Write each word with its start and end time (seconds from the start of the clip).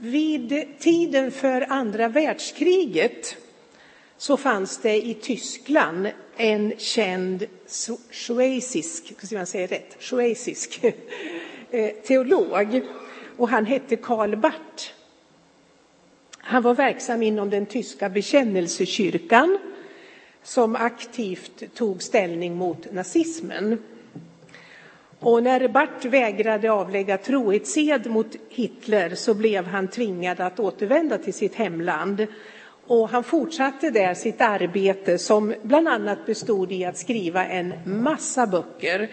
Vid 0.00 0.78
tiden 0.78 1.32
för 1.32 1.66
andra 1.68 2.08
världskriget 2.08 3.36
så 4.16 4.36
fanns 4.36 4.78
det 4.78 5.06
i 5.06 5.14
Tyskland 5.14 6.08
en 6.36 6.72
känd 6.78 7.46
schweizisk, 8.10 9.26
ska 9.26 9.36
man 9.36 9.46
säga 9.46 9.66
rätt, 9.66 9.96
schweizisk 9.98 10.80
eh, 11.70 11.90
teolog 12.06 12.80
och 13.36 13.48
han 13.48 13.66
hette 13.66 13.96
Karl 13.96 14.36
Barth. 14.36 14.92
Han 16.38 16.62
var 16.62 16.74
verksam 16.74 17.22
inom 17.22 17.50
den 17.50 17.66
tyska 17.66 18.08
bekännelsekyrkan 18.08 19.58
som 20.42 20.76
aktivt 20.76 21.74
tog 21.74 22.02
ställning 22.02 22.56
mot 22.56 22.92
nazismen. 22.92 23.78
Och 25.20 25.42
när 25.42 25.68
Bart 25.68 26.04
vägrade 26.04 26.72
avlägga 26.72 27.18
trohetsed 27.18 28.06
mot 28.06 28.36
Hitler 28.48 29.14
så 29.14 29.34
blev 29.34 29.66
han 29.66 29.88
tvingad 29.88 30.40
att 30.40 30.60
återvända 30.60 31.18
till 31.18 31.34
sitt 31.34 31.54
hemland. 31.54 32.26
Och 32.86 33.08
han 33.08 33.24
fortsatte 33.24 33.90
där 33.90 34.14
sitt 34.14 34.40
arbete 34.40 35.18
som 35.18 35.54
bland 35.62 35.88
annat 35.88 36.26
bestod 36.26 36.72
i 36.72 36.84
att 36.84 36.98
skriva 36.98 37.46
en 37.46 37.74
massa 37.84 38.46
böcker. 38.46 39.10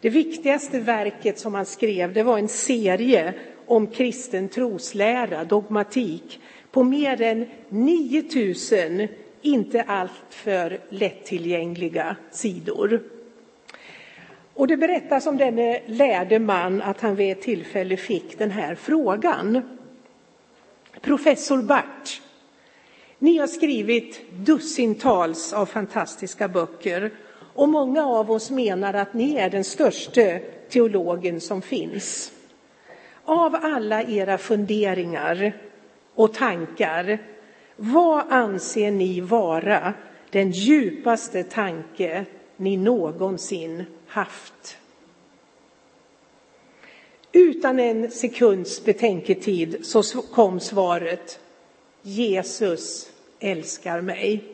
Det 0.00 0.10
viktigaste 0.10 0.80
verket 0.80 1.38
som 1.38 1.54
han 1.54 1.66
skrev 1.66 2.12
det 2.12 2.22
var 2.22 2.38
en 2.38 2.48
serie 2.48 3.34
om 3.66 3.86
kristen 3.86 4.48
troslära, 4.48 5.44
dogmatik, 5.44 6.40
på 6.70 6.82
mer 6.82 7.22
än 7.22 7.46
9000 7.68 9.08
inte 9.42 9.82
alltför 9.82 10.80
lättillgängliga 10.88 12.16
sidor. 12.30 13.00
Och 14.54 14.66
det 14.66 14.76
berättas 14.76 15.26
om 15.26 15.36
denne 15.36 15.80
lärde 15.86 16.38
man 16.38 16.82
att 16.82 17.00
han 17.00 17.14
vid 17.16 17.32
ett 17.32 17.42
tillfälle 17.42 17.96
fick 17.96 18.38
den 18.38 18.50
här 18.50 18.74
frågan. 18.74 19.62
Professor 21.00 21.62
Bart, 21.62 22.22
ni 23.18 23.38
har 23.38 23.46
skrivit 23.46 24.20
dussintals 24.32 25.52
av 25.52 25.66
fantastiska 25.66 26.48
böcker 26.48 27.10
och 27.54 27.68
många 27.68 28.06
av 28.06 28.30
oss 28.30 28.50
menar 28.50 28.94
att 28.94 29.14
ni 29.14 29.36
är 29.36 29.50
den 29.50 29.64
största 29.64 30.38
teologen 30.68 31.40
som 31.40 31.62
finns. 31.62 32.32
Av 33.24 33.56
alla 33.62 34.02
era 34.02 34.38
funderingar 34.38 35.52
och 36.14 36.34
tankar, 36.34 37.18
vad 37.76 38.24
anser 38.32 38.90
ni 38.90 39.20
vara 39.20 39.94
den 40.30 40.50
djupaste 40.50 41.42
tanke 41.42 42.24
ni 42.56 42.76
någonsin 42.76 43.84
haft? 44.10 44.78
Utan 47.32 47.80
en 47.80 48.10
sekunds 48.10 48.84
betänketid 48.84 49.86
så 49.86 50.02
kom 50.22 50.60
svaret 50.60 51.40
Jesus 52.02 53.12
älskar 53.40 54.00
mig. 54.00 54.44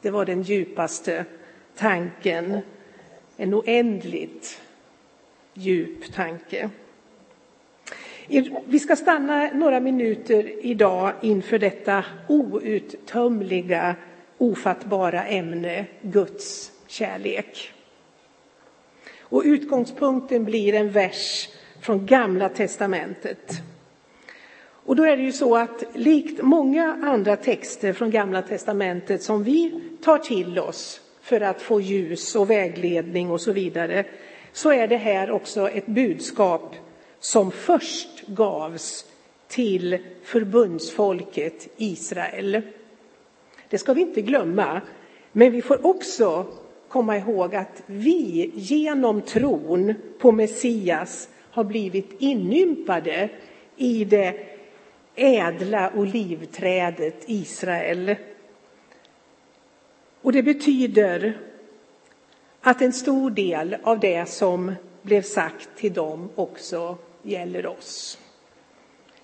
Det 0.00 0.10
var 0.10 0.24
den 0.24 0.42
djupaste 0.42 1.24
tanken, 1.76 2.58
en 3.36 3.54
oändligt 3.54 4.60
djup 5.54 6.12
tanke. 6.14 6.70
Vi 8.64 8.78
ska 8.78 8.96
stanna 8.96 9.50
några 9.54 9.80
minuter 9.80 10.66
idag 10.66 11.12
inför 11.22 11.58
detta 11.58 12.04
outtömliga, 12.28 13.96
ofattbara 14.42 15.24
ämne, 15.24 15.86
Guds 16.02 16.72
kärlek. 16.86 17.72
Och 19.20 19.42
utgångspunkten 19.44 20.44
blir 20.44 20.74
en 20.74 20.90
vers 20.90 21.48
från 21.80 22.06
Gamla 22.06 22.48
testamentet. 22.48 23.62
Och 24.84 24.96
då 24.96 25.04
är 25.04 25.16
det 25.16 25.22
ju 25.22 25.32
så 25.32 25.56
att 25.56 25.84
likt 25.94 26.42
många 26.42 26.98
andra 27.02 27.36
texter 27.36 27.92
från 27.92 28.10
Gamla 28.10 28.42
testamentet 28.42 29.22
som 29.22 29.44
vi 29.44 29.80
tar 30.04 30.18
till 30.18 30.58
oss 30.58 31.00
för 31.20 31.40
att 31.40 31.62
få 31.62 31.80
ljus 31.80 32.36
och 32.36 32.50
vägledning 32.50 33.30
och 33.30 33.40
så 33.40 33.52
vidare, 33.52 34.04
så 34.52 34.72
är 34.72 34.88
det 34.88 34.96
här 34.96 35.30
också 35.30 35.68
ett 35.68 35.86
budskap 35.86 36.76
som 37.20 37.50
först 37.50 38.26
gavs 38.26 39.04
till 39.48 39.98
förbundsfolket 40.22 41.68
Israel. 41.76 42.62
Det 43.72 43.78
ska 43.78 43.92
vi 43.92 44.00
inte 44.00 44.22
glömma, 44.22 44.80
men 45.32 45.52
vi 45.52 45.62
får 45.62 45.86
också 45.86 46.46
komma 46.88 47.16
ihåg 47.16 47.54
att 47.54 47.82
vi 47.86 48.50
genom 48.54 49.22
tron 49.22 49.94
på 50.18 50.32
Messias 50.32 51.28
har 51.50 51.64
blivit 51.64 52.16
inympade 52.18 53.28
i 53.76 54.04
det 54.04 54.34
ädla 55.14 55.92
olivträdet 55.96 57.24
Israel. 57.26 58.16
Och 60.22 60.32
det 60.32 60.42
betyder 60.42 61.38
att 62.60 62.82
en 62.82 62.92
stor 62.92 63.30
del 63.30 63.76
av 63.82 64.00
det 64.00 64.28
som 64.28 64.72
blev 65.02 65.22
sagt 65.22 65.68
till 65.76 65.92
dem 65.92 66.28
också 66.34 66.96
gäller 67.22 67.66
oss. 67.66 68.18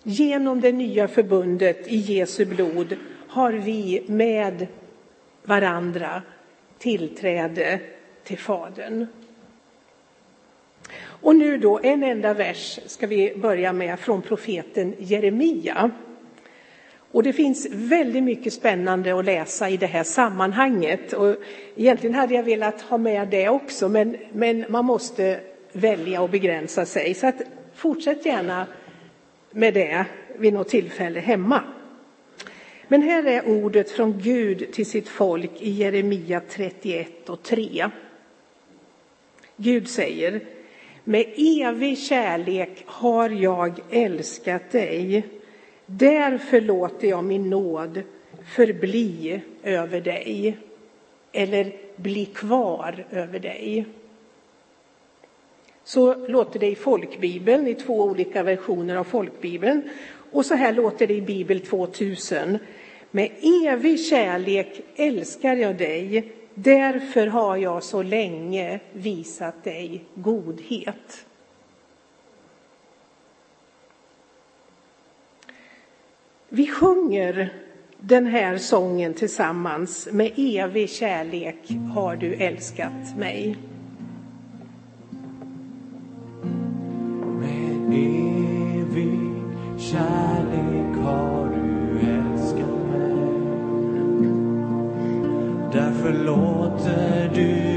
Genom 0.03 0.61
det 0.61 0.73
nya 0.73 1.09
förbundet 1.09 1.89
i 1.89 1.97
Jesu 1.97 2.45
blod 2.45 2.97
har 3.29 3.53
vi 3.53 4.03
med 4.07 4.67
varandra 5.43 6.23
tillträde 6.79 7.81
till 8.25 8.39
Fadern. 8.39 9.07
Och 11.01 11.37
nu 11.37 11.59
då, 11.59 11.81
en 11.83 12.03
enda 12.03 12.35
vers 12.35 12.81
ska 12.87 13.07
vi 13.07 13.37
börja 13.37 13.73
med 13.73 14.01
från 14.01 14.23
profeten 14.23 14.95
Jeremia. 14.99 15.91
Och 17.13 17.23
det 17.23 17.33
finns 17.33 17.69
väldigt 17.71 18.23
mycket 18.23 18.53
spännande 18.53 19.19
att 19.19 19.25
läsa 19.25 19.69
i 19.69 19.77
det 19.77 19.87
här 19.87 20.05
sammanhanget. 20.05 21.13
Och 21.13 21.37
egentligen 21.77 22.15
hade 22.15 22.35
jag 22.35 22.43
velat 22.43 22.81
ha 22.81 22.99
med 22.99 23.29
det 23.29 23.49
också, 23.49 23.89
men, 23.89 24.17
men 24.33 24.65
man 24.69 24.85
måste 24.85 25.41
välja 25.73 26.23
och 26.23 26.31
begränsa 26.31 26.87
sig. 26.87 27.15
Så 27.15 27.27
att, 27.27 27.43
fortsätt 27.75 28.27
gärna 28.27 28.67
med 29.51 29.75
det 29.75 30.05
vid 30.39 30.53
något 30.53 30.69
tillfälle 30.69 31.21
hemma. 31.21 31.63
Men 32.89 33.03
här 33.03 33.25
är 33.27 33.49
ordet 33.49 33.91
från 33.91 34.19
Gud 34.19 34.73
till 34.73 34.87
sitt 34.87 35.09
folk 35.09 35.51
i 35.59 35.71
Jeremia 35.71 36.41
31 36.49 37.29
och 37.29 37.43
3. 37.43 37.91
Gud 39.57 39.89
säger, 39.89 40.41
med 41.05 41.25
evig 41.37 41.99
kärlek 41.99 42.83
har 42.87 43.31
jag 43.31 43.81
älskat 43.91 44.71
dig. 44.71 45.27
Därför 45.87 46.61
låter 46.61 47.09
jag 47.09 47.25
min 47.25 47.51
nåd 47.51 48.03
förbli 48.55 49.41
över 49.63 50.01
dig. 50.01 50.59
Eller 51.33 51.73
bli 51.97 52.25
kvar 52.25 53.05
över 53.11 53.39
dig. 53.39 53.87
Så 55.85 56.27
låter 56.27 56.61
det 56.61 56.67
i 56.67 56.75
folkbibeln, 56.75 57.67
i 57.67 57.75
två 57.75 58.03
olika 58.03 58.43
versioner 58.43 58.97
av 58.97 59.05
folkbibeln. 59.05 59.83
Och 60.33 60.47
så 60.47 60.55
här 60.55 60.73
låter 60.73 61.07
det 61.07 61.15
i 61.15 61.23
Bibel 61.23 61.61
2000. 61.61 62.59
Med 63.11 63.31
evig 63.67 64.01
kärlek 64.01 64.81
älskar 64.97 65.57
jag 65.57 65.77
dig, 65.77 66.33
därför 66.55 67.27
har 67.27 67.57
jag 67.57 67.83
så 67.83 68.03
länge 68.03 68.81
visat 68.93 69.65
dig 69.65 70.05
godhet. 70.15 71.27
Vi 76.49 76.67
sjunger 76.67 77.53
den 78.01 78.27
här 78.27 78.59
sången 78.59 79.15
tillsammans. 79.15 80.09
Med 80.13 80.33
evig 80.37 80.91
kärlek 80.91 81.71
har 81.95 82.17
du 82.17 82.35
älskat 82.35 83.17
mig. 83.17 83.57
Med 87.41 87.95
evig 87.95 88.38
kärlek 89.91 90.97
har 91.05 91.49
du 91.49 92.01
älskat 92.01 92.79
mig. 92.91 93.29
Därför 95.73 96.13
låter 96.13 97.31
du 97.35 97.68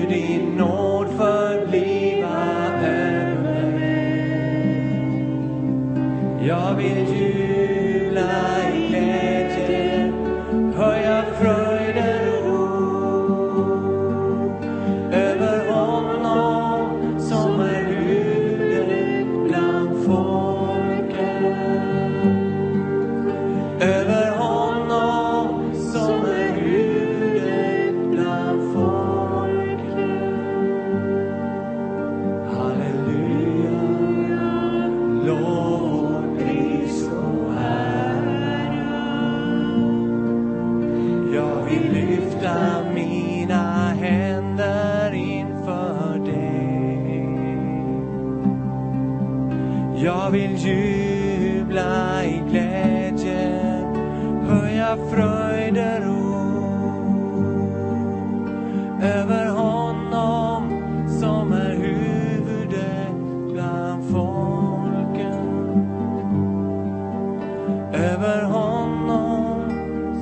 Över 67.93 68.43
honom 68.43 69.69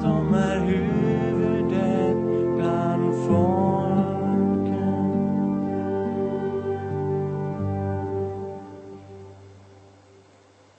som 0.01 0.33
är 0.33 0.59
huvudet 0.59 2.17
bland 2.55 3.27
folken. 3.27 4.69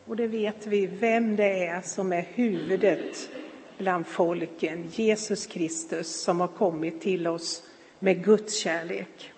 Och 0.07 0.17
det 0.17 0.27
vet 0.27 0.67
vi 0.67 0.87
vem 0.87 1.37
det 1.37 1.67
är 1.67 1.81
som 1.81 2.13
är 2.13 2.27
huvudet 2.35 3.31
bland 3.79 4.07
folken, 4.07 4.89
Jesus 4.93 5.47
Kristus 5.47 6.23
som 6.23 6.41
har 6.41 6.49
kommit 6.49 7.01
till 7.01 7.27
oss 7.27 7.63
med 7.99 8.25
Guds 8.25 8.59
kärlek. 8.59 9.33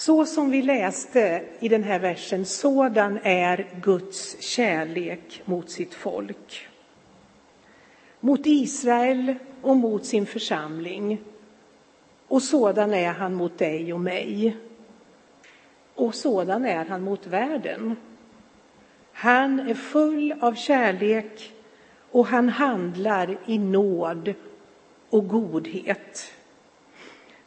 Så 0.00 0.24
som 0.24 0.50
vi 0.50 0.62
läste 0.62 1.42
i 1.58 1.68
den 1.68 1.82
här 1.82 1.98
versen, 1.98 2.44
sådan 2.44 3.18
är 3.22 3.68
Guds 3.82 4.42
kärlek 4.42 5.42
mot 5.44 5.70
sitt 5.70 5.94
folk. 5.94 6.68
Mot 8.20 8.40
Israel 8.44 9.34
och 9.62 9.76
mot 9.76 10.04
sin 10.04 10.26
församling. 10.26 11.20
Och 12.28 12.42
sådan 12.42 12.94
är 12.94 13.12
han 13.12 13.34
mot 13.34 13.58
dig 13.58 13.92
och 13.92 14.00
mig. 14.00 14.56
Och 15.94 16.14
sådan 16.14 16.64
är 16.64 16.84
han 16.84 17.02
mot 17.02 17.26
världen. 17.26 17.96
Han 19.12 19.60
är 19.60 19.74
full 19.74 20.34
av 20.40 20.54
kärlek 20.54 21.52
och 22.10 22.26
han 22.26 22.48
handlar 22.48 23.38
i 23.46 23.58
nåd 23.58 24.34
och 25.10 25.28
godhet. 25.28 26.32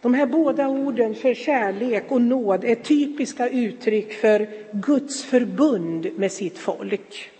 De 0.03 0.13
här 0.13 0.25
båda 0.25 0.67
orden 0.67 1.15
för 1.15 1.33
kärlek 1.33 2.11
och 2.11 2.21
nåd 2.21 2.63
är 2.63 2.75
typiska 2.75 3.49
uttryck 3.49 4.13
för 4.13 4.49
Guds 4.71 5.23
förbund 5.23 6.11
med 6.15 6.31
sitt 6.31 6.57
folk. 6.57 7.31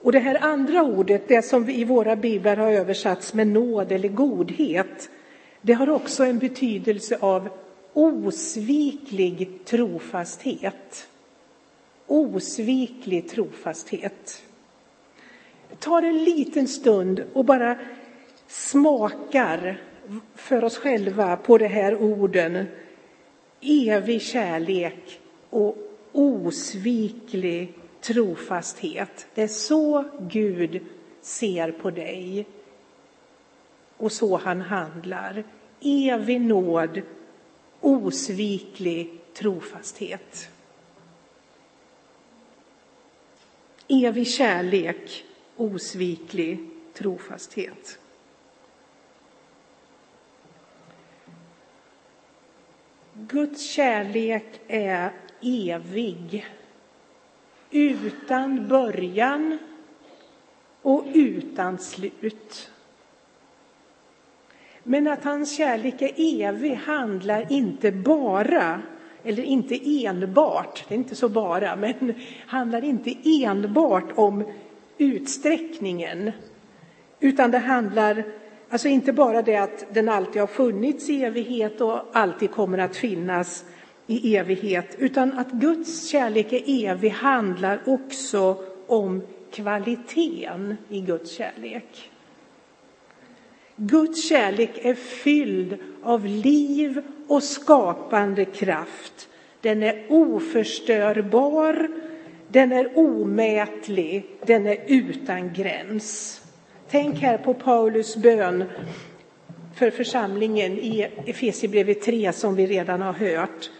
Och 0.00 0.12
det 0.12 0.18
här 0.18 0.38
andra 0.44 0.82
ordet, 0.82 1.28
det 1.28 1.42
som 1.42 1.68
i 1.68 1.84
våra 1.84 2.16
biblar 2.16 2.56
har 2.56 2.70
översatts 2.70 3.34
med 3.34 3.46
nåd 3.46 3.92
eller 3.92 4.08
godhet, 4.08 5.10
det 5.60 5.72
har 5.72 5.90
också 5.90 6.24
en 6.24 6.38
betydelse 6.38 7.18
av 7.20 7.48
osviklig 7.92 9.64
trofasthet. 9.64 11.08
Osviklig 12.06 13.28
trofasthet. 13.28 14.42
Ta 15.78 15.98
en 15.98 16.24
liten 16.24 16.68
stund 16.68 17.24
och 17.32 17.44
bara 17.44 17.78
smakar 18.46 19.80
för 20.34 20.64
oss 20.64 20.78
själva 20.78 21.36
på 21.36 21.58
de 21.58 21.66
här 21.66 21.96
orden. 21.96 22.66
Evig 23.60 24.22
kärlek 24.22 25.20
och 25.50 25.76
osviklig 26.12 27.74
trofasthet. 28.00 29.26
Det 29.34 29.42
är 29.42 29.48
så 29.48 30.04
Gud 30.20 30.80
ser 31.20 31.72
på 31.72 31.90
dig 31.90 32.46
och 33.96 34.12
så 34.12 34.36
han 34.36 34.60
handlar. 34.60 35.44
Evig 35.80 36.40
nåd, 36.40 37.02
osviklig 37.80 39.20
trofasthet. 39.34 40.48
Evig 43.88 44.28
kärlek, 44.28 45.24
osviklig 45.56 46.70
trofasthet. 46.94 47.98
Guds 53.28 53.62
kärlek 53.62 54.60
är 54.68 55.10
evig, 55.42 56.46
utan 57.70 58.68
början 58.68 59.58
och 60.82 61.04
utan 61.14 61.78
slut. 61.78 62.70
Men 64.82 65.08
att 65.08 65.24
hans 65.24 65.56
kärlek 65.56 66.02
är 66.02 66.12
evig 66.16 66.74
handlar 66.74 67.52
inte 67.52 67.92
bara, 67.92 68.82
eller 69.24 69.42
inte 69.42 70.04
enbart, 70.06 70.84
det 70.88 70.94
är 70.94 70.98
inte 70.98 71.16
så 71.16 71.28
bara, 71.28 71.76
men 71.76 72.14
handlar 72.46 72.84
inte 72.84 73.14
enbart 73.24 74.12
om 74.14 74.44
utsträckningen, 74.98 76.32
utan 77.20 77.50
det 77.50 77.58
handlar 77.58 78.24
Alltså 78.74 78.88
inte 78.88 79.12
bara 79.12 79.42
det 79.42 79.56
att 79.56 79.84
den 79.92 80.08
alltid 80.08 80.42
har 80.42 80.46
funnits 80.46 81.08
i 81.10 81.24
evighet 81.24 81.80
och 81.80 82.00
alltid 82.12 82.50
kommer 82.50 82.78
att 82.78 82.96
finnas 82.96 83.64
i 84.06 84.36
evighet, 84.36 84.96
utan 84.98 85.38
att 85.38 85.50
Guds 85.50 86.08
kärlek 86.08 86.52
är 86.52 86.90
evig 86.90 87.08
handlar 87.08 87.80
också 87.86 88.56
om 88.86 89.22
kvaliteten 89.50 90.76
i 90.88 91.00
Guds 91.00 91.32
kärlek. 91.32 92.10
Guds 93.76 94.28
kärlek 94.28 94.70
är 94.82 94.94
fylld 94.94 95.78
av 96.02 96.26
liv 96.26 97.02
och 97.28 97.42
skapande 97.42 98.44
kraft. 98.44 99.28
Den 99.60 99.82
är 99.82 100.06
oförstörbar, 100.08 101.88
den 102.48 102.72
är 102.72 102.98
omätlig, 102.98 104.26
den 104.46 104.66
är 104.66 104.78
utan 104.86 105.52
gräns. 105.52 106.40
Tänk 106.90 107.18
här 107.18 107.38
på 107.38 107.54
Paulus 107.54 108.16
bön 108.16 108.64
för 109.74 109.90
församlingen 109.90 110.72
i 110.72 111.08
Efesierbrevet 111.26 112.02
3 112.02 112.32
som 112.32 112.54
vi 112.54 112.66
redan 112.66 113.02
har 113.02 113.12
hört. 113.12 113.70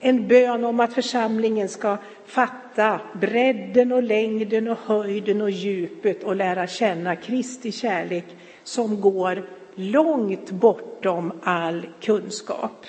En 0.00 0.28
bön 0.28 0.64
om 0.64 0.80
att 0.80 0.92
församlingen 0.94 1.68
ska 1.68 1.96
fatta 2.26 3.00
bredden 3.20 3.92
och 3.92 4.02
längden 4.02 4.68
och 4.68 4.78
höjden 4.78 5.42
och 5.42 5.50
djupet 5.50 6.24
och 6.24 6.36
lära 6.36 6.66
känna 6.66 7.16
Kristi 7.16 7.72
kärlek 7.72 8.24
som 8.64 9.00
går 9.00 9.48
långt 9.74 10.50
bortom 10.50 11.32
all 11.42 11.86
kunskap. 12.00 12.86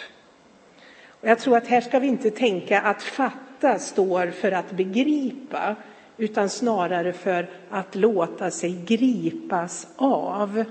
Och 1.07 1.27
jag 1.27 1.39
tror 1.39 1.57
att 1.57 1.67
här 1.67 1.81
ska 1.81 1.99
vi 1.99 2.07
inte 2.07 2.31
tänka 2.31 2.81
att 2.81 3.03
fatta 3.03 3.79
står 3.79 4.27
för 4.27 4.51
att 4.51 4.71
begripa 4.71 5.75
utan 6.21 6.49
snarare 6.49 7.13
för 7.13 7.49
att 7.69 7.95
låta 7.95 8.51
sig 8.51 8.81
gripas 8.85 9.87
av. 9.95 10.63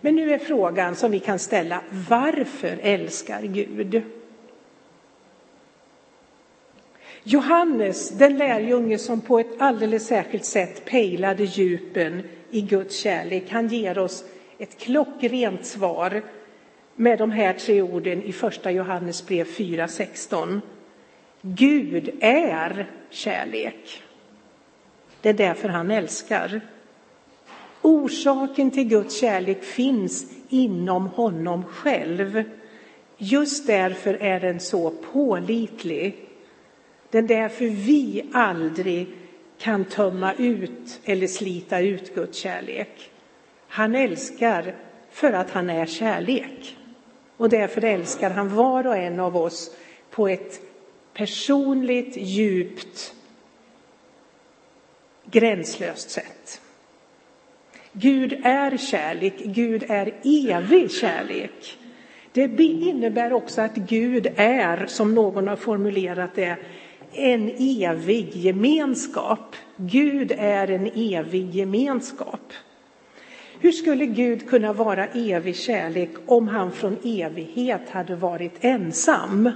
Men 0.00 0.14
nu 0.14 0.32
är 0.32 0.38
frågan 0.38 0.96
som 0.96 1.10
vi 1.10 1.18
kan 1.18 1.38
ställa, 1.38 1.80
varför 2.08 2.78
älskar 2.82 3.42
Gud? 3.42 4.02
Johannes, 7.22 8.10
den 8.10 8.36
lärjunge 8.36 8.98
som 8.98 9.20
på 9.20 9.38
ett 9.38 9.60
alldeles 9.60 10.06
särskilt 10.06 10.44
sätt 10.44 10.84
pejlade 10.84 11.44
djupen 11.44 12.22
i 12.50 12.60
Guds 12.60 12.98
kärlek, 12.98 13.50
han 13.50 13.68
ger 13.68 13.98
oss 13.98 14.24
ett 14.58 14.78
klockrent 14.78 15.66
svar 15.66 16.22
med 16.96 17.18
de 17.18 17.30
här 17.30 17.52
tre 17.52 17.82
orden 17.82 18.22
i 18.22 18.32
första 18.32 18.70
Johannes 18.70 19.26
brev 19.26 19.46
4.16. 19.46 20.60
Gud 21.42 22.10
är 22.20 22.90
kärlek. 23.10 24.02
Det 25.20 25.28
är 25.28 25.34
därför 25.34 25.68
han 25.68 25.90
älskar. 25.90 26.60
Orsaken 27.82 28.70
till 28.70 28.88
Guds 28.88 29.20
kärlek 29.20 29.64
finns 29.64 30.26
inom 30.48 31.06
honom 31.06 31.64
själv. 31.64 32.42
Just 33.16 33.66
därför 33.66 34.14
är 34.14 34.40
den 34.40 34.60
så 34.60 34.90
pålitlig. 34.90 36.28
Det 37.10 37.18
är 37.18 37.22
därför 37.22 37.64
vi 37.64 38.24
aldrig 38.32 39.06
kan 39.58 39.84
tömma 39.84 40.32
ut 40.34 41.00
eller 41.04 41.26
slita 41.26 41.80
ut 41.80 42.14
Guds 42.14 42.38
kärlek. 42.38 43.10
Han 43.68 43.94
älskar 43.94 44.74
för 45.10 45.32
att 45.32 45.50
han 45.50 45.70
är 45.70 45.86
kärlek. 45.86 46.76
Och 47.36 47.48
därför 47.48 47.84
älskar 47.84 48.30
han 48.30 48.54
var 48.54 48.86
och 48.86 48.96
en 48.96 49.20
av 49.20 49.36
oss 49.36 49.76
på 50.10 50.28
ett 50.28 50.60
personligt, 51.18 52.16
djupt, 52.16 53.14
gränslöst 55.30 56.10
sätt. 56.10 56.60
Gud 57.92 58.40
är 58.44 58.76
kärlek, 58.76 59.34
Gud 59.44 59.84
är 59.88 60.14
evig 60.24 60.90
kärlek. 60.90 61.78
Det 62.32 62.62
innebär 62.62 63.32
också 63.32 63.60
att 63.60 63.74
Gud 63.74 64.26
är, 64.36 64.86
som 64.86 65.14
någon 65.14 65.48
har 65.48 65.56
formulerat 65.56 66.34
det, 66.34 66.56
en 67.12 67.50
evig 67.58 68.36
gemenskap. 68.36 69.56
Gud 69.76 70.32
är 70.38 70.70
en 70.70 70.86
evig 70.86 71.54
gemenskap. 71.54 72.52
Hur 73.60 73.72
skulle 73.72 74.06
Gud 74.06 74.48
kunna 74.48 74.72
vara 74.72 75.06
evig 75.06 75.56
kärlek 75.56 76.10
om 76.26 76.48
han 76.48 76.72
från 76.72 76.96
evighet 77.04 77.90
hade 77.90 78.16
varit 78.16 78.52
ensam? 78.60 79.50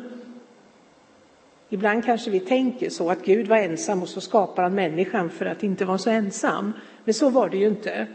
Ibland 1.73 2.05
kanske 2.05 2.31
vi 2.31 2.41
tänker 2.41 2.91
så 2.91 3.11
att 3.11 3.25
Gud 3.25 3.49
var 3.49 3.57
ensam 3.57 4.03
och 4.03 4.09
så 4.09 4.21
skapar 4.21 4.63
han 4.63 4.75
människan 4.75 5.31
för 5.31 5.47
att 5.47 5.63
inte 5.63 5.85
vara 5.85 5.99
så 5.99 6.11
ensam. 6.11 6.73
Men 7.05 7.15
så 7.15 7.31
var 7.31 7.49
det 7.49 7.57
ju 7.57 7.69
inte. 7.69 8.07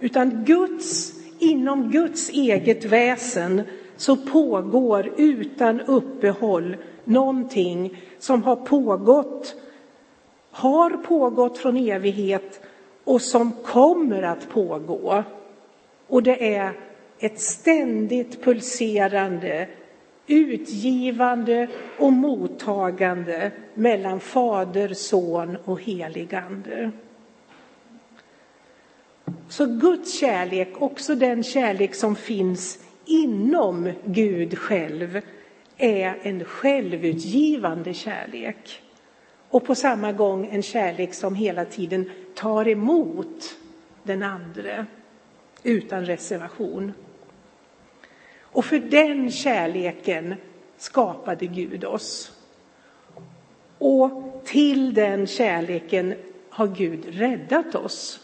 Utan 0.00 0.44
Guds, 0.44 1.12
inom 1.38 1.90
Guds 1.90 2.30
eget 2.30 2.84
väsen 2.84 3.62
så 3.96 4.16
pågår 4.16 5.12
utan 5.16 5.80
uppehåll 5.80 6.76
någonting 7.04 8.02
som 8.18 8.42
har 8.42 8.56
pågått, 8.56 9.54
har 10.50 10.90
pågått 10.90 11.58
från 11.58 11.76
evighet 11.76 12.60
och 13.04 13.22
som 13.22 13.52
kommer 13.52 14.22
att 14.22 14.48
pågå. 14.48 15.24
Och 16.06 16.22
det 16.22 16.54
är 16.54 16.72
ett 17.18 17.40
ständigt 17.40 18.44
pulserande, 18.44 19.68
utgivande 20.28 21.68
och 21.98 22.12
mottagande 22.12 23.50
mellan 23.74 24.20
Fader, 24.20 24.94
Son 24.94 25.56
och 25.64 25.82
Heligande. 25.82 26.90
Så 29.48 29.66
Guds 29.66 30.18
kärlek, 30.20 30.82
också 30.82 31.14
den 31.14 31.42
kärlek 31.42 31.94
som 31.94 32.16
finns 32.16 32.78
inom 33.04 33.92
Gud 34.04 34.58
själv, 34.58 35.20
är 35.76 36.18
en 36.22 36.44
självutgivande 36.44 37.94
kärlek. 37.94 38.82
Och 39.48 39.64
på 39.64 39.74
samma 39.74 40.12
gång 40.12 40.48
en 40.52 40.62
kärlek 40.62 41.14
som 41.14 41.34
hela 41.34 41.64
tiden 41.64 42.10
tar 42.34 42.68
emot 42.68 43.56
den 44.02 44.22
andre 44.22 44.86
utan 45.62 46.06
reservation. 46.06 46.92
Och 48.52 48.64
för 48.64 48.78
den 48.78 49.30
kärleken 49.30 50.34
skapade 50.76 51.46
Gud 51.46 51.84
oss. 51.84 52.32
Och 53.78 54.42
till 54.44 54.94
den 54.94 55.26
kärleken 55.26 56.14
har 56.50 56.66
Gud 56.66 57.04
räddat 57.08 57.74
oss. 57.74 58.20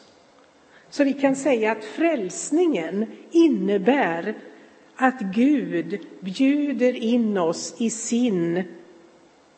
Så 0.90 1.04
vi 1.04 1.12
kan 1.12 1.36
säga 1.36 1.72
att 1.72 1.84
frälsningen 1.84 3.06
innebär 3.30 4.34
att 4.96 5.20
Gud 5.20 6.06
bjuder 6.20 6.92
in 6.92 7.38
oss 7.38 7.74
i 7.78 7.90
sin 7.90 8.62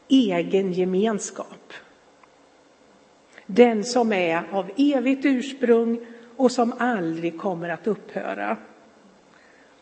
egen 0.08 0.72
gemenskap. 0.72 1.72
Den 3.46 3.84
som 3.84 4.12
är 4.12 4.42
av 4.52 4.70
evigt 4.76 5.24
ursprung 5.24 6.06
och 6.36 6.52
som 6.52 6.72
aldrig 6.78 7.38
kommer 7.38 7.68
att 7.68 7.86
upphöra. 7.86 8.56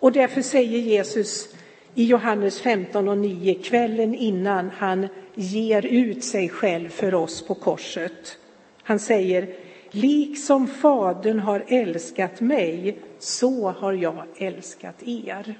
Och 0.04 0.12
därför 0.12 0.42
säger 0.42 0.78
Jesus 0.78 1.54
i 1.94 2.04
Johannes 2.04 2.60
15 2.60 3.08
och 3.08 3.18
9, 3.18 3.54
kvällen 3.54 4.14
innan 4.14 4.70
han 4.70 5.08
ger 5.34 5.86
ut 5.86 6.24
sig 6.24 6.48
själv 6.48 6.88
för 6.88 7.14
oss 7.14 7.46
på 7.46 7.54
korset. 7.54 8.38
Han 8.82 8.98
säger, 8.98 9.48
liksom 9.90 10.66
Fadern 10.66 11.38
har 11.38 11.64
älskat 11.68 12.40
mig, 12.40 12.98
så 13.18 13.70
har 13.70 13.92
jag 13.92 14.24
älskat 14.36 15.02
er. 15.04 15.54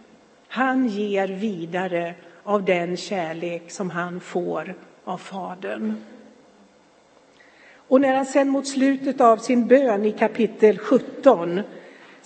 Han 0.49 0.89
ger 0.89 1.29
vidare 1.29 2.15
av 2.43 2.65
den 2.65 2.97
kärlek 2.97 3.71
som 3.71 3.91
han 3.91 4.21
får 4.21 4.75
av 5.05 5.19
Fadern. 5.19 5.95
Och 7.89 8.01
när 8.01 8.15
han 8.15 8.27
sen 8.27 8.49
mot 8.49 8.67
slutet 8.67 9.21
av 9.21 9.37
sin 9.37 9.67
bön 9.67 10.05
i 10.05 10.13
kapitel 10.13 10.79
17 10.79 11.61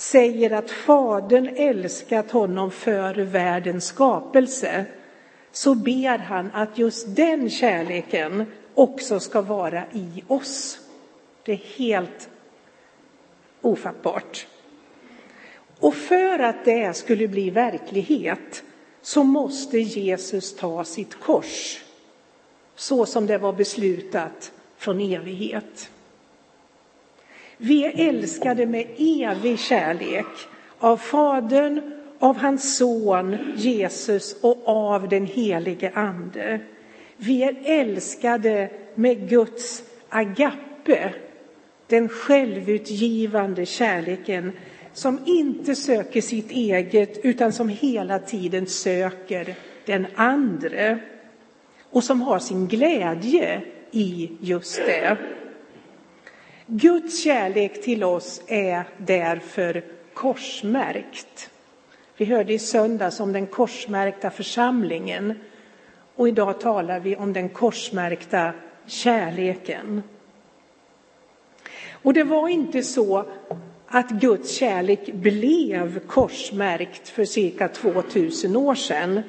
säger 0.01 0.51
att 0.51 0.71
Fadern 0.71 1.49
älskat 1.57 2.31
honom 2.31 2.71
före 2.71 3.25
världens 3.25 3.87
skapelse 3.87 4.85
så 5.53 5.75
ber 5.75 6.19
han 6.19 6.51
att 6.55 6.79
just 6.79 7.17
den 7.17 7.51
kärleken 7.51 8.45
också 8.75 9.21
ska 9.21 9.43
vara 9.43 9.85
i 9.93 10.23
oss. 10.29 10.79
Det 11.45 11.53
är 11.53 11.57
helt 11.77 12.29
ofattbart. 13.61 14.47
Och 15.81 15.95
för 15.95 16.39
att 16.39 16.65
det 16.65 16.97
skulle 16.97 17.29
bli 17.29 17.51
verklighet 17.51 18.63
så 19.03 19.25
måste 19.25 19.79
Jesus 19.79 20.57
ta 20.57 20.85
sitt 20.85 21.21
kors 21.21 21.83
så 22.77 23.07
som 23.07 23.27
det 23.27 23.39
var 23.39 23.53
beslutat 23.53 24.53
från 24.77 25.01
evighet. 25.01 25.91
Vi 27.61 27.85
är 27.85 28.09
älskade 28.09 28.67
med 28.67 28.87
evig 28.99 29.59
kärlek 29.59 30.27
av 30.79 30.97
Fadern, 30.97 31.93
av 32.19 32.37
hans 32.37 32.77
son 32.77 33.37
Jesus 33.57 34.37
och 34.41 34.63
av 34.69 35.09
den 35.09 35.27
helige 35.27 35.91
Ande. 35.95 36.61
Vi 37.17 37.43
är 37.43 37.57
älskade 37.65 38.71
med 38.95 39.29
Guds 39.29 39.83
agape, 40.09 41.15
den 41.87 42.09
självutgivande 42.09 43.67
kärleken 43.67 44.53
som 44.93 45.19
inte 45.27 45.75
söker 45.75 46.21
sitt 46.21 46.51
eget 46.51 47.25
utan 47.25 47.53
som 47.53 47.69
hela 47.69 48.19
tiden 48.19 48.67
söker 48.67 49.55
den 49.87 50.07
andre 50.15 50.99
och 51.91 52.05
som 52.05 52.23
har 52.23 52.39
sin 52.39 52.67
glädje 52.67 53.63
i 53.91 54.31
just 54.41 54.77
det. 54.77 55.17
Guds 56.71 57.23
kärlek 57.23 57.83
till 57.83 58.05
oss 58.05 58.43
är 58.47 58.85
därför 58.99 59.85
korsmärkt. 60.15 61.51
Vi 62.17 62.25
hörde 62.25 62.53
i 62.53 62.59
söndags 62.59 63.21
om 63.21 63.33
den 63.33 63.47
korsmärkta 63.47 64.31
församlingen 64.31 65.35
och 66.15 66.29
idag 66.29 66.61
talar 66.61 67.01
vi 67.01 67.17
om 67.17 67.33
den 67.33 67.49
korsmärkta 67.49 68.53
kärleken. 68.87 70.03
Och 71.91 72.15
det 72.15 72.25
var 72.25 72.49
inte 72.49 72.83
så 72.83 73.25
att 73.87 74.11
Guds 74.11 74.57
kärlek 74.57 75.13
blev 75.13 76.07
korsmärkt 76.07 77.09
för 77.09 77.25
cirka 77.25 77.69
2000 77.69 78.57
år 78.57 78.75
sedan. 78.75 79.21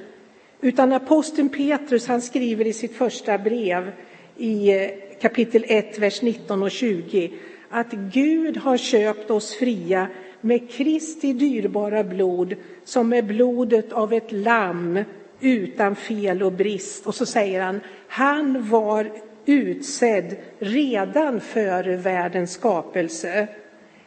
Utan 0.62 0.94
aposteln 0.94 1.50
Petrus 1.50 2.08
han 2.08 2.22
skriver 2.22 2.68
i 2.68 2.74
sitt 2.74 2.96
första 2.96 3.38
brev 3.38 3.92
i 4.40 4.72
eh, 4.72 4.90
kapitel 5.22 5.66
1, 5.68 6.00
vers 6.00 6.22
19 6.22 6.64
och 6.64 6.72
20 6.72 7.32
att 7.70 7.92
Gud 7.92 8.58
har 8.58 8.78
köpt 8.78 9.32
oss 9.32 9.56
fria 9.56 10.08
med 10.42 10.72
Kristi 10.72 11.34
dyrbara 11.34 12.04
blod 12.04 12.56
som 12.84 13.14
är 13.14 13.22
blodet 13.22 13.92
av 13.94 14.14
ett 14.14 14.32
lamm 14.32 15.04
utan 15.40 15.96
fel 15.96 16.44
och 16.44 16.54
brist. 16.54 17.08
Och 17.08 17.16
så 17.16 17.26
säger 17.26 17.62
han, 17.62 17.80
han 18.08 18.70
var 18.70 19.12
utsedd 19.46 20.36
redan 20.60 21.42
före 21.42 21.96
världens 21.96 22.52
skapelse 22.52 23.48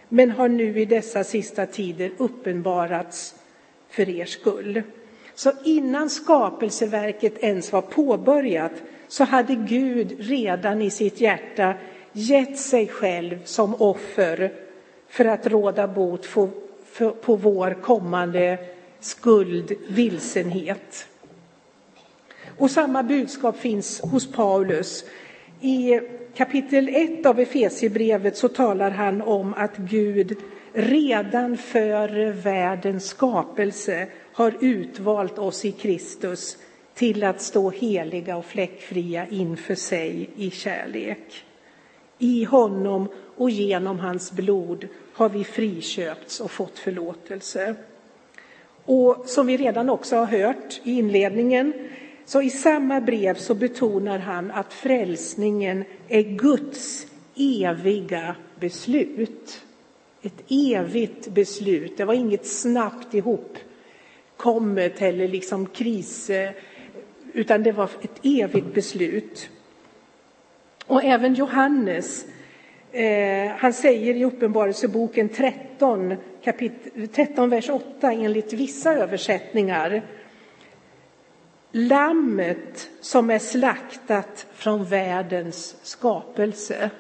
men 0.09 0.31
har 0.31 0.49
nu 0.49 0.81
i 0.81 0.85
dessa 0.85 1.25
sista 1.25 1.67
tider 1.67 2.11
uppenbarats 2.19 3.35
för 3.89 4.09
er 4.09 4.25
skull. 4.25 4.83
Så 5.35 5.53
innan 5.65 6.11
skapelseverket 6.11 7.39
ens 7.39 7.73
var 7.73 7.83
påbörjat 7.83 8.73
så 9.09 9.25
hade 9.25 9.55
Gud 9.55 10.17
redan 10.19 10.83
i 10.83 10.91
sitt 10.91 11.21
hjärta 11.21 11.75
gett 12.13 12.59
sig 12.59 12.89
själv 12.89 13.39
som 13.45 13.75
offer 13.75 14.53
för 15.09 15.25
att 15.25 15.47
råda 15.47 15.89
bot 15.89 16.29
på 17.23 17.37
vår 17.37 17.83
kommande 17.83 18.59
skuld, 19.01 19.73
vilsenhet. 19.89 21.09
Och 22.59 22.71
samma 22.71 23.03
budskap 23.03 23.59
finns 23.59 24.01
hos 24.01 24.33
Paulus. 24.33 25.05
I 25.61 26.01
kapitel 26.35 26.89
1 26.89 27.27
av 27.27 27.41
Efesierbrevet 27.41 28.37
så 28.37 28.49
talar 28.49 28.91
han 28.91 29.23
om 29.23 29.55
att 29.55 29.77
Gud 29.77 30.37
redan 30.73 31.57
före 31.57 32.33
världens 32.33 33.07
skapelse 33.07 34.09
har 34.33 34.55
utvalt 34.61 35.39
oss 35.39 35.65
i 35.65 35.73
Kristus 35.73 36.59
till 36.95 37.25
att 37.25 37.43
stå 37.43 37.71
heliga 37.71 38.37
och 38.37 38.45
fläckfria 38.45 39.27
inför 39.31 39.75
sig 39.75 40.31
i 40.37 40.51
kärlek. 40.51 41.45
I 42.19 42.45
honom 42.45 43.09
och 43.37 43.51
genom 43.51 43.99
hans 43.99 44.33
blod 44.33 44.89
har 45.13 45.29
vi 45.29 45.45
friköpts 45.45 46.41
och 46.41 46.51
fått 46.51 46.79
förlåtelse. 46.79 47.75
Och 48.85 49.25
som 49.27 49.47
vi 49.47 49.57
redan 49.57 49.91
också 49.91 50.17
har 50.17 50.27
hört 50.27 50.81
i 50.85 50.93
inledningen 50.93 51.73
så 52.25 52.43
i 52.43 52.51
samma 52.51 53.01
brev 53.01 53.35
så 53.35 53.55
betonar 53.55 54.19
han 54.19 54.51
att 54.51 54.73
frälsningen 54.73 55.85
är 56.09 56.23
Guds 56.23 57.07
eviga 57.37 58.37
beslut. 58.61 59.63
Ett 60.23 60.43
evigt 60.49 61.29
beslut. 61.29 61.97
Det 61.97 62.05
var 62.05 62.15
inget 62.15 62.47
snabbt 62.47 63.15
ihop 63.15 63.59
kommet 64.37 65.03
eller 65.03 65.29
liksom 65.29 65.67
kris, 65.67 66.31
eh, 66.31 66.51
utan 67.33 67.63
det 67.63 67.73
var 67.73 67.91
ett 68.03 68.21
evigt 68.23 68.75
beslut. 68.75 69.51
Och 70.87 71.05
även 71.05 71.35
Johannes, 71.35 72.27
eh, 72.93 73.53
han 73.57 73.73
säger 73.73 74.15
i 74.15 74.25
Uppenbarelseboken 74.25 75.29
13, 75.29 76.17
kapitel, 76.45 77.09
13, 77.09 77.51
vers 77.51 77.71
8 77.71 78.13
enligt 78.13 78.53
vissa 78.53 78.95
översättningar 78.95 80.03
Lammet 81.75 82.91
som 83.01 83.31
är 83.31 83.39
slaktat 83.39 84.47
från 84.55 84.85
världens 84.85 85.77
skapelse. 85.83 86.91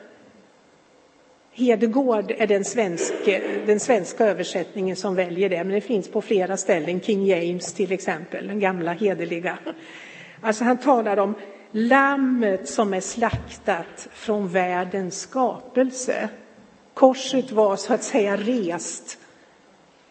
Hedegård 1.54 2.30
är 2.38 2.46
den 2.46 2.64
svenska, 2.64 3.40
den 3.66 3.80
svenska 3.80 4.26
översättningen 4.26 4.96
som 4.96 5.14
väljer 5.14 5.48
det, 5.48 5.64
men 5.64 5.74
det 5.74 5.80
finns 5.80 6.08
på 6.08 6.22
flera 6.22 6.56
ställen. 6.56 7.00
King 7.00 7.26
James 7.26 7.72
till 7.72 7.92
exempel, 7.92 8.46
den 8.46 8.60
gamla 8.60 8.92
hederliga. 8.92 9.58
Alltså 10.40 10.64
han 10.64 10.78
talar 10.78 11.16
om 11.16 11.34
lammet 11.70 12.68
som 12.68 12.94
är 12.94 13.00
slaktat 13.00 14.08
från 14.12 14.48
världens 14.48 15.20
skapelse. 15.20 16.28
Korset 16.94 17.52
var 17.52 17.76
så 17.76 17.94
att 17.94 18.02
säga 18.02 18.36
rest 18.36 19.18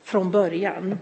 från 0.04 0.32
början. 0.32 0.98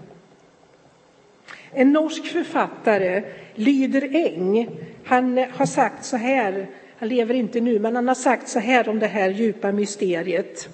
En 1.71 1.93
norsk 1.93 2.25
författare, 2.25 3.23
Lyder 3.55 4.15
Eng, 4.15 4.69
han 5.05 5.37
har 5.37 5.65
sagt 5.65 6.05
så 6.05 6.17
här, 6.17 6.67
han 6.99 7.09
lever 7.09 7.33
inte 7.33 7.61
nu, 7.61 7.79
men 7.79 7.95
han 7.95 8.07
har 8.07 8.15
sagt 8.15 8.49
så 8.49 8.59
här 8.59 8.89
om 8.89 8.99
det 8.99 9.07
här 9.07 9.29
djupa 9.29 9.71
mysteriet. 9.71 10.69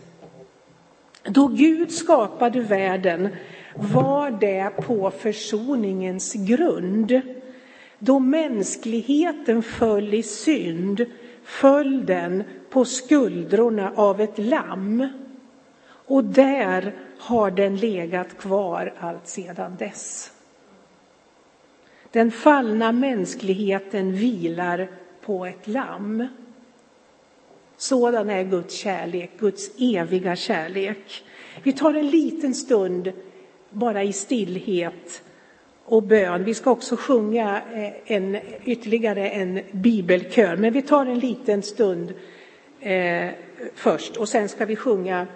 Då 1.23 1.47
Gud 1.47 1.91
skapade 1.91 2.61
världen 2.61 3.29
var 3.75 4.31
det 4.31 4.69
på 4.77 5.11
försoningens 5.11 6.33
grund. 6.33 7.21
Då 7.99 8.19
mänskligheten 8.19 9.63
föll 9.63 10.13
i 10.13 10.23
synd 10.23 11.05
föll 11.43 12.05
den 12.05 12.43
på 12.69 12.85
skuldrorna 12.85 13.91
av 13.95 14.21
ett 14.21 14.37
lamm. 14.37 15.07
Och 15.87 16.23
där 16.23 16.93
har 17.19 17.51
den 17.51 17.77
legat 17.77 18.37
kvar 18.37 18.93
allt 18.99 19.27
sedan 19.27 19.75
dess. 19.79 20.31
Den 22.11 22.31
fallna 22.31 22.91
mänskligheten 22.91 24.13
vilar 24.13 24.87
på 25.25 25.45
ett 25.45 25.67
lamm. 25.67 26.27
Sådan 27.77 28.29
är 28.29 28.43
Guds 28.43 28.73
kärlek, 28.73 29.31
Guds 29.39 29.69
eviga 29.79 30.35
kärlek. 30.35 31.23
Vi 31.63 31.73
tar 31.73 31.93
en 31.93 32.09
liten 32.09 32.53
stund 32.53 33.11
bara 33.69 34.03
i 34.03 34.13
stillhet 34.13 35.21
och 35.85 36.03
bön. 36.03 36.43
Vi 36.43 36.53
ska 36.53 36.71
också 36.71 36.95
sjunga 36.95 37.61
eh, 37.73 38.15
en, 38.15 38.37
ytterligare 38.65 39.29
en 39.29 39.59
bibelkör, 39.71 40.57
men 40.57 40.73
vi 40.73 40.81
tar 40.81 41.05
en 41.05 41.19
liten 41.19 41.61
stund 41.61 42.13
eh, 42.79 43.29
först 43.75 44.17
och 44.17 44.29
sen 44.29 44.49
ska 44.49 44.65
vi 44.65 44.75
sjunga 44.75 45.27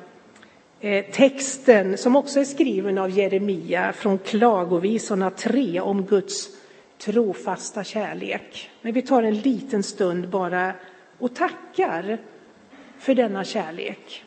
eh, 0.80 1.06
texten 1.06 1.98
som 1.98 2.16
också 2.16 2.40
är 2.40 2.46
skriven 2.46 2.98
av 2.98 3.10
Jeremia 3.10 3.94
från 3.94 4.18
Klagovisorna 4.18 5.30
3 5.30 5.80
om 5.80 6.06
Guds 6.06 6.50
trofasta 7.00 7.84
kärlek. 7.84 8.70
Men 8.82 8.94
vi 8.94 9.02
tar 9.02 9.24
en 9.24 9.40
liten 9.40 9.84
stund 9.84 10.30
bara 10.30 10.74
och 11.18 11.36
tackar 11.36 12.18
för 12.98 13.16
denna 13.16 13.44
kärlek. 13.44 14.26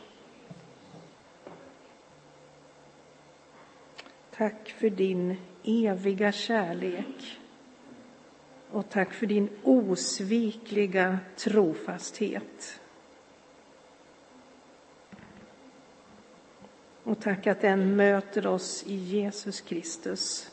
Tack 4.31 4.69
för 4.69 4.89
din 4.89 5.37
eviga 5.63 6.31
kärlek. 6.31 7.39
Och 8.71 8.89
tack 8.89 9.13
för 9.13 9.25
din 9.25 9.49
osvikliga 9.63 11.19
trofasthet. 11.35 12.79
Och 17.03 17.21
tack 17.21 17.47
att 17.47 17.61
den 17.61 17.95
möter 17.95 18.47
oss 18.47 18.83
i 18.87 18.95
Jesus 18.95 19.61
Kristus. 19.61 20.52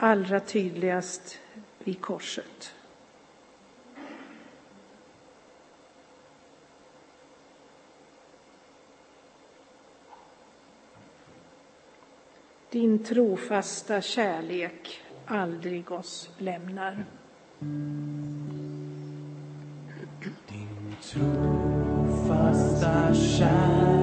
Allra 0.00 0.40
tydligast 0.40 1.38
vid 1.78 2.00
korset. 2.00 2.74
Din 12.70 13.04
trofasta 13.04 14.00
kärlek 14.00 15.02
aldrig 15.26 15.92
oss 15.92 16.30
lämnar. 16.38 17.04
Din 20.48 20.96
trofasta 21.12 22.34
kärlek 23.14 23.97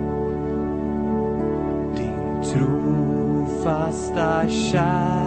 Din 1.97 2.43
trofasta 2.53 4.49
kärlek 4.49 5.22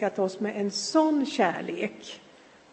älskat 0.00 0.18
oss 0.18 0.40
med 0.40 0.60
en 0.60 0.70
sån 0.70 1.26
kärlek 1.26 2.20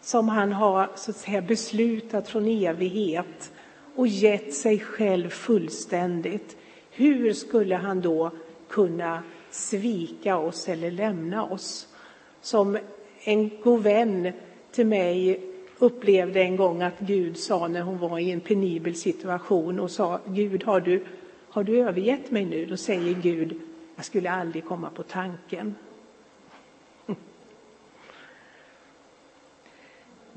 som 0.00 0.28
han 0.28 0.52
har 0.52 0.90
så 0.94 1.10
att 1.10 1.16
säga, 1.16 1.42
beslutat 1.42 2.28
från 2.28 2.46
evighet 2.46 3.52
och 3.96 4.06
gett 4.06 4.54
sig 4.54 4.78
själv 4.80 5.28
fullständigt, 5.28 6.56
hur 6.90 7.32
skulle 7.32 7.74
han 7.74 8.00
då 8.00 8.30
kunna 8.68 9.22
svika 9.50 10.36
oss 10.36 10.68
eller 10.68 10.90
lämna 10.90 11.44
oss? 11.44 11.88
Som 12.40 12.78
en 13.24 13.50
god 13.62 13.82
vän 13.82 14.32
till 14.72 14.86
mig 14.86 15.40
upplevde 15.78 16.42
en 16.42 16.56
gång 16.56 16.82
att 16.82 16.98
Gud 16.98 17.36
sa 17.36 17.68
när 17.68 17.82
hon 17.82 17.98
var 17.98 18.18
i 18.18 18.30
en 18.30 18.40
penibel 18.40 18.94
situation 18.94 19.80
och 19.80 19.90
sa 19.90 20.20
Gud, 20.26 20.64
har 20.64 20.80
du, 20.80 21.04
har 21.48 21.64
du 21.64 21.80
övergett 21.80 22.30
mig 22.30 22.44
nu? 22.44 22.66
Då 22.66 22.76
säger 22.76 23.14
Gud, 23.14 23.60
jag 23.96 24.04
skulle 24.04 24.30
aldrig 24.30 24.64
komma 24.64 24.90
på 24.90 25.02
tanken. 25.02 25.74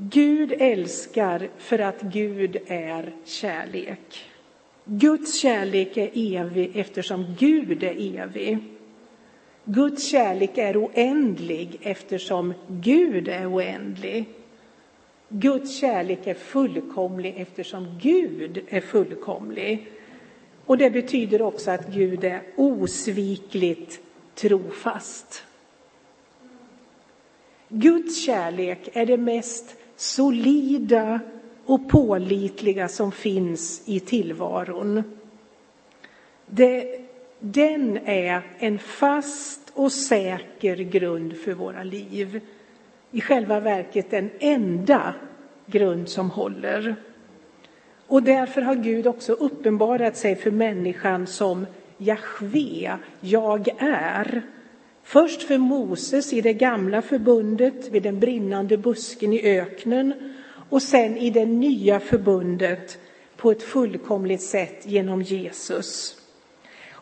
Gud 0.04 0.54
älskar 0.58 1.50
för 1.58 1.80
att 1.80 2.02
Gud 2.02 2.58
är 2.68 3.12
kärlek. 3.26 4.26
Guds 4.86 5.40
kärlek 5.40 5.98
är 5.98 6.10
evig 6.14 6.72
eftersom 6.76 7.36
Gud 7.40 7.84
är 7.84 8.20
evig. 8.20 8.58
Guds 9.66 10.08
kärlek 10.08 10.58
är 10.58 10.86
oändlig 10.86 11.80
eftersom 11.82 12.54
Gud 12.68 13.28
är 13.28 13.54
oändlig. 13.54 14.26
Guds 15.30 15.80
kärlek 15.80 16.28
är 16.28 16.34
fullkomlig 16.34 17.34
eftersom 17.38 18.00
Gud 18.02 18.66
är 18.70 18.82
fullkomlig. 18.82 19.88
Och 20.66 20.78
det 20.78 20.90
betyder 20.90 21.42
också 21.42 21.72
att 21.72 21.88
Gud 21.88 22.24
är 22.24 22.42
osvikligt 22.56 24.00
trofast. 24.36 25.44
Guds 27.70 28.26
kärlek 28.26 28.90
är 28.94 29.06
det 29.06 29.18
mest 29.18 29.76
solida 30.02 31.20
och 31.66 31.90
pålitliga 31.90 32.88
som 32.88 33.12
finns 33.12 33.82
i 33.86 34.00
tillvaron. 34.00 35.04
Det, 36.46 37.00
den 37.40 37.98
är 38.06 38.42
en 38.58 38.80
fast 38.80 39.72
och 39.74 39.92
säker 39.92 40.76
grund 40.76 41.38
för 41.38 41.54
våra 41.54 41.84
liv. 41.84 42.42
I 43.12 43.22
själva 43.22 43.60
verket 43.60 44.12
den 44.12 44.30
enda 44.40 45.14
grund 45.66 46.10
som 46.10 46.30
håller. 46.30 46.96
Och 48.08 48.24
därför 48.24 48.62
har 48.62 48.76
Gud 48.76 49.08
också 49.08 49.34
uppenbarat 49.34 50.18
sig 50.18 50.36
för 50.36 50.52
människan 50.52 51.28
som 51.28 51.66
Jahve, 51.98 52.98
jag 53.20 53.68
är. 53.78 54.42
Först 55.04 55.44
för 55.44 55.58
Moses 55.58 56.34
i 56.34 56.42
det 56.42 56.54
gamla 56.54 57.02
förbundet 57.02 57.88
vid 57.92 58.04
den 58.04 58.20
brinnande 58.20 58.78
busken 58.78 59.34
i 59.34 59.60
öknen 59.60 60.14
och 60.70 60.82
sen 60.82 61.18
i 61.18 61.30
det 61.30 61.46
nya 61.46 62.00
förbundet 62.00 62.98
på 63.38 63.52
ett 63.52 63.64
fullkomligt 63.64 64.42
sätt 64.42 64.86
genom 64.86 65.22
Jesus. 65.22 66.18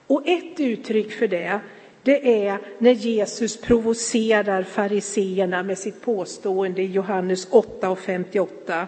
Och 0.08 0.28
ett 0.28 0.60
uttryck 0.60 1.12
för 1.12 1.28
det, 1.28 1.60
det 2.04 2.46
är 2.46 2.60
när 2.78 2.92
Jesus 2.92 3.62
provocerar 3.62 4.64
fariseerna 4.64 5.64
med 5.64 5.78
sitt 5.78 6.02
påstående 6.02 6.82
i 6.82 6.86
Johannes 6.86 7.48
8 7.52 7.90
och 7.90 8.00
58. 8.00 8.88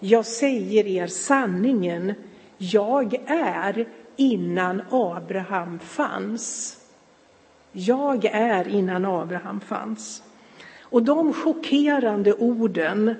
Jag 0.00 0.26
säger 0.26 0.86
er 0.86 1.06
sanningen, 1.06 2.14
jag 2.58 3.14
är 3.26 3.88
innan 4.16 4.82
Abraham 4.90 5.78
fanns. 5.78 6.79
Jag 7.72 8.24
är 8.24 8.68
innan 8.68 9.04
Abraham 9.04 9.60
fanns. 9.60 10.22
Och 10.80 11.02
de 11.02 11.32
chockerande 11.32 12.32
orden 12.32 13.14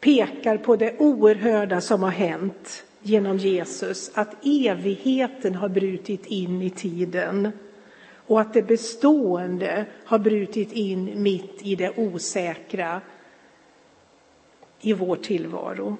pekar 0.00 0.56
på 0.56 0.76
det 0.76 0.98
oerhörda 0.98 1.80
som 1.80 2.02
har 2.02 2.10
hänt 2.10 2.84
genom 3.02 3.36
Jesus, 3.36 4.10
att 4.14 4.46
evigheten 4.46 5.54
har 5.54 5.68
brutit 5.68 6.26
in 6.26 6.62
i 6.62 6.70
tiden 6.70 7.52
och 8.26 8.40
att 8.40 8.54
det 8.54 8.62
bestående 8.62 9.86
har 10.04 10.18
brutit 10.18 10.72
in 10.72 11.22
mitt 11.22 11.62
i 11.62 11.74
det 11.76 11.98
osäkra 11.98 13.00
i 14.80 14.92
vår 14.92 15.16
tillvaro. 15.16 15.96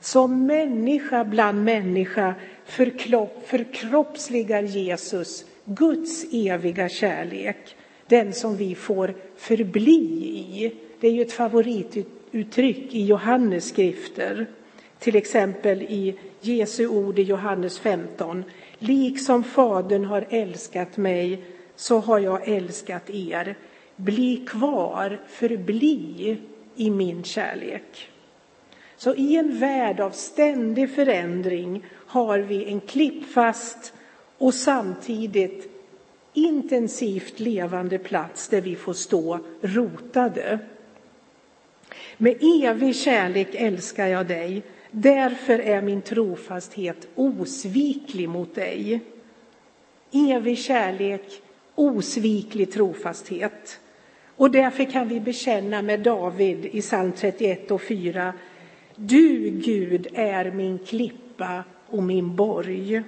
Som 0.00 0.46
människa 0.46 1.24
bland 1.24 1.64
människa 1.64 2.34
förkroppsligar 3.44 4.62
Jesus 4.62 5.44
Guds 5.64 6.24
eviga 6.32 6.88
kärlek, 6.88 7.76
den 8.06 8.32
som 8.32 8.56
vi 8.56 8.74
får 8.74 9.14
förbli 9.36 9.92
i. 9.92 10.72
Det 11.00 11.08
är 11.08 11.12
ju 11.12 11.22
ett 11.22 11.32
favorituttryck 11.32 12.94
i 12.94 13.04
Johannes 13.04 13.68
skrifter. 13.68 14.46
Till 14.98 15.16
exempel 15.16 15.82
i 15.82 16.18
Jesu 16.40 16.86
ord 16.86 17.18
i 17.18 17.22
Johannes 17.22 17.78
15. 17.78 18.44
Liksom 18.78 19.44
Fadern 19.44 20.04
har 20.04 20.26
älskat 20.30 20.96
mig 20.96 21.44
så 21.76 21.98
har 21.98 22.18
jag 22.18 22.48
älskat 22.48 23.10
er. 23.10 23.56
Bli 23.96 24.44
kvar, 24.46 25.20
förbli 25.28 26.36
i 26.76 26.90
min 26.90 27.24
kärlek. 27.24 28.08
Så 28.96 29.14
i 29.14 29.36
en 29.36 29.58
värld 29.58 30.00
av 30.00 30.10
ständig 30.10 30.94
förändring 30.94 31.84
har 32.06 32.38
vi 32.38 32.64
en 32.64 32.80
klippfast 32.80 33.92
och 34.42 34.54
samtidigt 34.54 35.68
intensivt 36.32 37.40
levande 37.40 37.98
plats 37.98 38.48
där 38.48 38.60
vi 38.60 38.76
får 38.76 38.92
stå 38.92 39.38
rotade. 39.60 40.58
Med 42.16 42.36
evig 42.64 42.96
kärlek 42.96 43.48
älskar 43.52 44.06
jag 44.06 44.26
dig, 44.26 44.62
därför 44.90 45.58
är 45.58 45.82
min 45.82 46.02
trofasthet 46.02 47.08
osviklig 47.14 48.28
mot 48.28 48.54
dig. 48.54 49.00
Evig 50.12 50.58
kärlek, 50.58 51.42
osviklig 51.74 52.72
trofasthet. 52.72 53.80
Och 54.36 54.50
därför 54.50 54.84
kan 54.84 55.08
vi 55.08 55.20
bekänna 55.20 55.82
med 55.82 56.00
David 56.00 56.66
i 56.66 56.80
psalm 56.80 57.12
31 57.12 57.70
och 57.70 57.82
4. 57.82 58.32
Du, 58.96 59.50
Gud, 59.50 60.06
är 60.14 60.50
min 60.50 60.78
klippa 60.78 61.64
och 61.86 62.02
min 62.02 62.36
borg. 62.36 63.02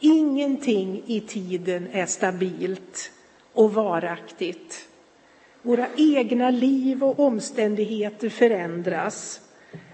Ingenting 0.00 1.02
i 1.06 1.20
tiden 1.20 1.88
är 1.92 2.06
stabilt 2.06 3.10
och 3.52 3.74
varaktigt. 3.74 4.88
Våra 5.62 5.86
egna 5.96 6.50
liv 6.50 7.04
och 7.04 7.20
omständigheter 7.20 8.28
förändras. 8.28 9.40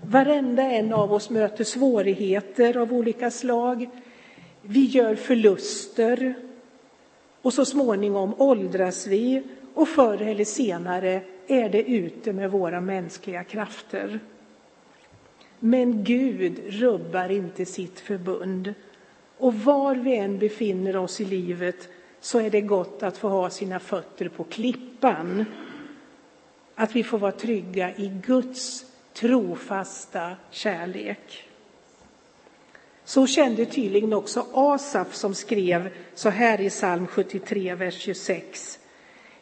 Varenda 0.03 0.63
en 0.63 0.93
av 0.93 1.13
oss 1.13 1.31
möter 1.31 1.65
svårigheter 1.65 2.77
av 2.77 2.93
olika 2.93 3.31
slag. 3.31 3.89
Vi 4.63 4.85
gör 4.85 5.15
förluster 5.15 6.35
och 7.43 7.55
så 7.55 7.65
småningom 7.65 8.35
åldras 8.39 9.07
vi 9.07 9.43
och 9.75 9.89
förr 9.89 10.23
eller 10.23 10.45
senare 10.45 11.21
är 11.47 11.69
det 11.69 11.83
ute 11.83 12.33
med 12.33 12.51
våra 12.51 12.81
mänskliga 12.81 13.45
krafter. 13.45 14.21
Men 15.59 16.05
Gud 16.05 16.61
rubbar 16.67 17.29
inte 17.29 17.67
sitt 17.67 18.01
förbund. 18.01 18.75
Och 19.39 19.55
var 19.55 19.95
vi 19.95 20.17
än 20.17 20.39
befinner 20.39 20.97
oss 20.97 21.21
i 21.21 21.25
livet 21.25 21.89
så 22.21 22.41
är 22.41 22.51
det 22.51 22.61
gott 22.61 23.03
att 23.03 23.19
få 23.19 23.29
ha 23.29 23.51
sina 23.51 23.81
fötter 23.81 24.29
på 24.29 24.45
klippan. 24.45 25.45
Att 26.75 26.97
vi 26.97 27.05
får 27.05 27.19
vara 27.19 27.33
trygga 27.33 27.97
i 27.97 28.13
Guds 28.27 28.85
trofasta 29.13 30.37
kärlek. 30.51 31.49
Så 33.05 33.27
kände 33.27 33.67
tydligen 33.67 34.13
också 34.13 34.47
Asaf 34.55 35.15
som 35.15 35.35
skrev 35.35 35.91
så 36.15 36.29
här 36.29 36.61
i 36.61 36.71
psalm 36.71 37.07
73, 37.07 37.75
vers 37.75 37.95
26. 37.95 38.79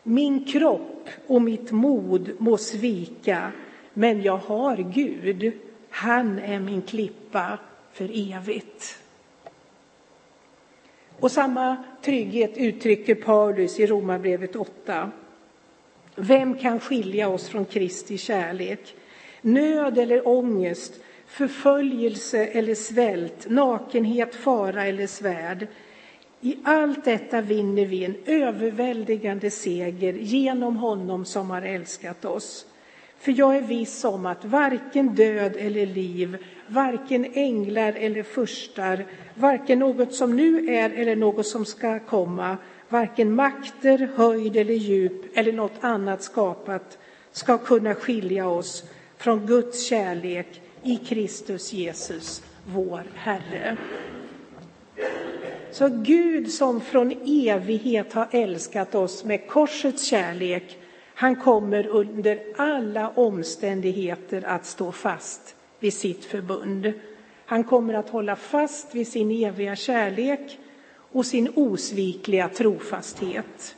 Min 0.03 0.45
kropp 0.45 1.09
och 1.27 1.43
mitt 1.43 1.71
mod 1.71 2.31
må 2.39 2.57
svika, 2.57 3.53
men 3.95 4.23
jag 4.23 4.37
har 4.37 4.77
Gud. 4.77 5.53
Han 5.91 6.39
är 6.39 6.61
min 6.61 6.83
klippa 6.83 7.59
för 7.93 8.35
evigt. 8.35 9.02
Och 11.23 11.31
samma 11.31 11.77
trygghet 12.05 12.57
uttrycker 12.57 13.15
Paulus 13.15 13.81
i 13.81 13.87
Romarbrevet 13.87 14.57
8. 14.57 15.11
Vem 16.17 16.59
kan 16.59 16.81
skilja 16.81 17.29
oss 17.29 17.49
från 17.49 17.65
Kristi 17.65 18.19
kärlek? 18.19 18.95
Nöd 19.41 19.99
eller 19.99 20.29
ångest, 20.29 21.01
förföljelse 21.27 22.47
eller 22.47 22.75
svält, 22.75 23.51
nakenhet, 23.51 24.35
fara 24.35 24.85
eller 24.85 25.07
svärd. 25.07 25.67
I 26.41 26.57
allt 26.65 27.05
detta 27.05 27.41
vinner 27.41 27.87
vi 27.87 28.05
en 28.05 28.17
överväldigande 28.27 29.51
seger 29.51 30.13
genom 30.13 30.77
honom 30.77 31.25
som 31.25 31.51
har 31.51 31.63
älskat 31.63 32.25
oss. 32.25 32.67
För 33.23 33.33
jag 33.39 33.57
är 33.57 33.61
viss 33.61 34.05
om 34.05 34.27
att 34.27 34.45
varken 34.45 35.15
död 35.15 35.57
eller 35.59 35.87
liv, 35.87 36.37
varken 36.67 37.27
änglar 37.35 37.93
eller 37.93 38.23
furstar, 38.23 39.05
varken 39.35 39.79
något 39.79 40.15
som 40.15 40.37
nu 40.37 40.75
är 40.75 40.91
eller 40.91 41.17
något 41.17 41.47
som 41.47 41.65
ska 41.65 41.99
komma, 41.99 42.57
varken 42.89 43.35
makter, 43.35 44.09
höjd 44.17 44.57
eller 44.57 44.75
djup 44.75 45.39
eller 45.39 45.53
något 45.53 45.73
annat 45.81 46.23
skapat 46.23 46.99
ska 47.33 47.59
kunna 47.59 47.95
skilja 47.95 48.49
oss 48.49 48.85
från 49.17 49.47
Guds 49.47 49.87
kärlek 49.87 50.61
i 50.83 50.97
Kristus 50.97 51.73
Jesus, 51.73 52.43
vår 52.67 53.03
Herre. 53.15 53.77
Så 55.71 55.89
Gud 55.89 56.51
som 56.51 56.81
från 56.81 57.13
evighet 57.27 58.13
har 58.13 58.29
älskat 58.31 58.95
oss 58.95 59.25
med 59.25 59.49
korsets 59.49 60.05
kärlek, 60.05 60.79
han 61.23 61.37
kommer 61.37 61.87
under 61.87 62.43
alla 62.57 63.09
omständigheter 63.09 64.45
att 64.47 64.67
stå 64.67 64.93
fast 64.93 65.55
vid 65.81 65.95
sitt 65.95 66.25
förbund. 66.25 66.93
Han 67.47 67.65
kommer 67.65 67.95
att 67.95 68.09
hålla 68.09 68.37
fast 68.37 68.95
vid 68.95 69.09
sin 69.09 69.31
eviga 69.31 69.77
kärlek 69.77 70.59
och 70.95 71.27
sin 71.27 71.53
osvikliga 71.55 72.49
trofasthet. 72.49 73.77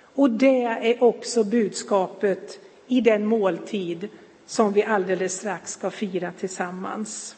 Och 0.00 0.30
det 0.30 0.62
är 0.62 1.02
också 1.02 1.44
budskapet 1.44 2.60
i 2.86 3.00
den 3.00 3.26
måltid 3.26 4.08
som 4.46 4.72
vi 4.72 4.82
alldeles 4.82 5.36
strax 5.36 5.72
ska 5.72 5.90
fira 5.90 6.32
tillsammans. 6.38 7.36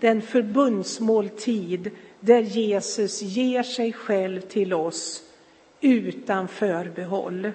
Den 0.00 0.22
förbundsmåltid 0.22 1.90
där 2.20 2.40
Jesus 2.40 3.22
ger 3.22 3.62
sig 3.62 3.92
själv 3.92 4.40
till 4.40 4.74
oss 4.74 5.22
utan 5.80 6.48
förbehåll. 6.48 7.52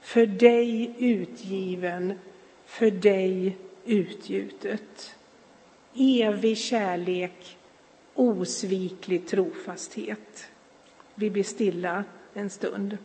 För 0.00 0.26
dig 0.26 0.94
utgiven, 0.98 2.18
för 2.66 2.90
dig 2.90 3.56
utgjutet. 3.84 5.16
Evig 5.94 6.58
kärlek, 6.58 7.58
osviklig 8.14 9.26
trofasthet. 9.26 10.50
vi 11.14 11.30
blir 11.30 11.44
stilla 11.44 12.04
en 12.34 12.50
stund. 12.50 12.98